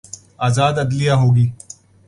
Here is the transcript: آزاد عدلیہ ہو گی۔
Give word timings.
آزاد 0.47 0.75
عدلیہ 0.83 1.13
ہو 1.21 1.27
گی۔ 1.35 1.45